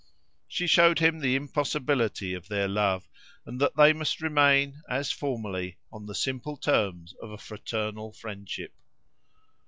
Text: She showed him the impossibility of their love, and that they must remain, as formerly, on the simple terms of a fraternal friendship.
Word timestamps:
She 0.47 0.65
showed 0.65 0.97
him 0.97 1.19
the 1.19 1.35
impossibility 1.35 2.33
of 2.33 2.47
their 2.47 2.67
love, 2.67 3.07
and 3.45 3.61
that 3.61 3.75
they 3.75 3.93
must 3.93 4.19
remain, 4.19 4.81
as 4.89 5.11
formerly, 5.11 5.77
on 5.93 6.07
the 6.07 6.15
simple 6.15 6.57
terms 6.57 7.13
of 7.21 7.29
a 7.29 7.37
fraternal 7.37 8.11
friendship. 8.11 8.73